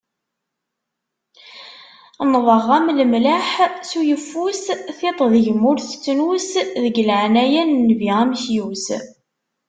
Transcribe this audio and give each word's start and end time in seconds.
Nnḍeɣ-am 2.27 2.85
lemlaḥ 2.97 3.49
s 3.89 3.91
uyeffus, 3.99 4.61
tiṭ 4.97 5.19
deg-m 5.33 5.61
ur 5.69 5.77
tettnus, 5.89 6.49
deg 6.85 6.95
laɛnaya 7.07 7.63
n 7.65 7.69
nnbi 7.81 8.09
amekyus. 8.21 8.85